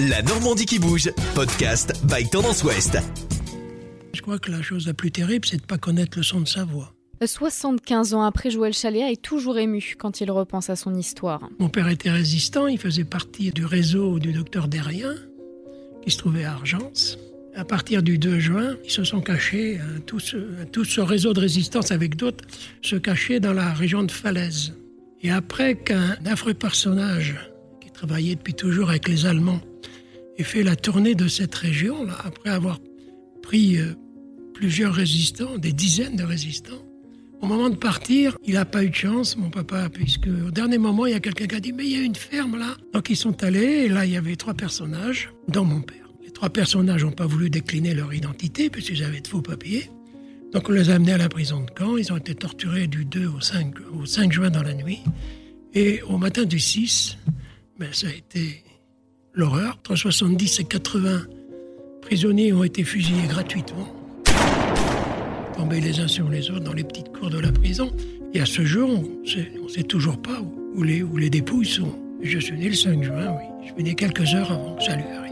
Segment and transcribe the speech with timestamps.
[0.00, 2.98] La Normandie qui bouge, podcast by Tendance Ouest.
[4.12, 6.40] Je crois que la chose la plus terrible, c'est de ne pas connaître le son
[6.40, 6.94] de sa voix.
[7.20, 11.50] 75 ans après, Joël Chaléa est toujours ému quand il repense à son histoire.
[11.58, 15.16] Mon père était résistant, il faisait partie du réseau du docteur Derrien,
[16.04, 17.18] qui se trouvait à Argence.
[17.56, 20.36] À partir du 2 juin, ils se sont cachés, hein, tout, ce,
[20.70, 22.44] tout ce réseau de résistance avec d'autres,
[22.82, 24.74] se cachait dans la région de Falaise.
[25.22, 27.34] Et après qu'un affreux personnage
[27.80, 29.60] qui travaillait depuis toujours avec les Allemands
[30.38, 32.78] ait fait la tournée de cette région, là, après avoir
[33.42, 33.94] pris euh,
[34.54, 36.84] plusieurs résistants, des dizaines de résistants,
[37.40, 40.78] au moment de partir, il n'a pas eu de chance, mon papa, puisque au dernier
[40.78, 42.76] moment, il y a quelqu'un qui a dit Mais il y a une ferme là.
[42.92, 46.08] Donc ils sont allés, et là, il y avait trois personnages, dont mon père.
[46.24, 49.88] Les trois personnages n'ont pas voulu décliner leur identité, puisqu'ils avaient de faux papiers.
[50.52, 51.96] Donc on les a amenés à la prison de Caen.
[51.96, 55.00] Ils ont été torturés du 2 au 5, au 5 juin dans la nuit.
[55.74, 57.18] Et au matin du 6,
[57.78, 58.64] ben, ça a été
[59.34, 59.78] l'horreur.
[59.78, 61.22] Entre 70 et 80
[62.02, 63.88] prisonniers ont été fusillés gratuitement
[65.58, 67.90] tomber les uns sur les autres dans les petites cours de la prison.
[68.32, 70.40] Et à ce jour, on ne sait toujours pas
[70.74, 71.98] où les, les dépouilles sont.
[72.22, 73.66] Je suis né le 5 juin, oui.
[73.66, 75.27] Je suis né quelques heures avant que ça arrive.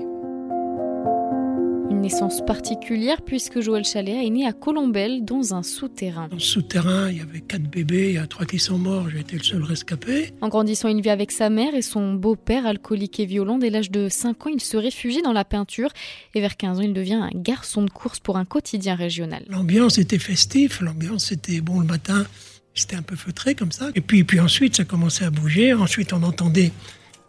[2.06, 6.28] Naissance particulière puisque Joël Chaléa est né à Colombelle dans un souterrain.
[6.28, 9.18] Dans souterrain, il y avait quatre bébés, il y a trois qui sont morts, j'ai
[9.18, 10.30] été le seul rescapé.
[10.40, 13.90] En grandissant une vie avec sa mère et son beau-père alcoolique et violent, dès l'âge
[13.90, 15.90] de 5 ans, il se réfugie dans la peinture
[16.36, 19.42] et vers 15 ans, il devient un garçon de course pour un quotidien régional.
[19.48, 22.24] L'ambiance était festive, l'ambiance était bon le matin,
[22.72, 23.90] c'était un peu feutré comme ça.
[23.96, 25.74] Et puis, puis ensuite, ça commençait à bouger.
[25.74, 26.70] Ensuite, on entendait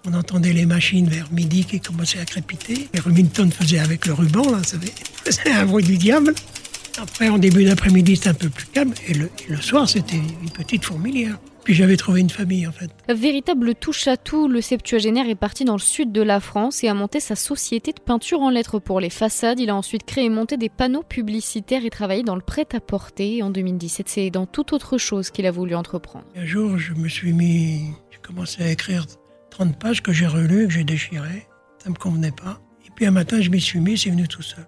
[0.06, 2.88] on entendait les machines vers midi qui commençaient à crépiter.
[2.94, 4.92] Les Remington faisaient avec le ruban, là, vous savez.
[5.30, 6.34] C'était un bruit du diable.
[7.00, 8.94] Après, en début d'après-midi, c'était un peu plus calme.
[9.08, 11.38] Et le, et le soir, c'était une petite fourmilière.
[11.64, 12.90] Puis j'avais trouvé une famille, en fait.
[13.09, 17.20] Véritable touche-à-tout, le septuagénaire est parti dans le sud de la France et a monté
[17.20, 19.59] sa société de peinture en lettres pour les façades.
[19.59, 23.44] Il a ensuite créé et monté des panneaux publicitaires et travaillé dans le prêt-à-porter.
[23.44, 26.25] En 2017, c'est dans toute autre chose qu'il a voulu entreprendre.
[26.35, 27.81] Un jour, je me suis mis...
[28.12, 29.06] J'ai commencé à écrire
[29.57, 31.47] 30 pages que j'ai relues, que j'ai déchirées.
[31.84, 32.62] Ça me convenait pas.
[32.85, 34.68] Et puis un matin, je m'y suis mis, c'est venu tout seul.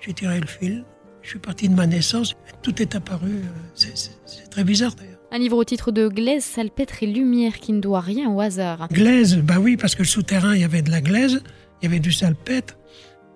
[0.00, 0.86] J'ai tiré le fil.
[1.20, 2.34] Je suis parti de ma naissance.
[2.62, 3.42] Tout est apparu.
[3.74, 5.18] C'est très bizarre d'ailleurs.
[5.32, 8.88] Un livre au titre de Glaise, salpêtre et lumière qui ne doit rien au hasard.
[8.90, 11.42] Glaise, bah oui, parce que le souterrain, il y avait de la glaise,
[11.80, 12.78] il y avait du salpêtre.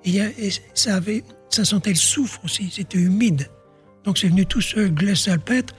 [0.05, 3.51] Et, y a, et ça, avait, ça sentait le soufre aussi, c'était humide.
[4.05, 5.75] Donc c'est venu tout seul, glaise, salpêtre.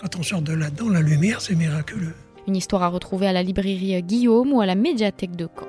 [0.00, 2.14] Quand on sort de là-dedans, la lumière, c'est miraculeux.
[2.46, 5.66] Une histoire à retrouver à la librairie Guillaume ou à la médiathèque de Caen.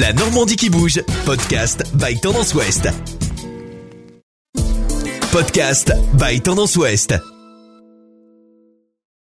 [0.00, 2.88] La Normandie qui bouge, podcast by Tendance Ouest.
[5.30, 7.33] Podcast by Tendance Ouest.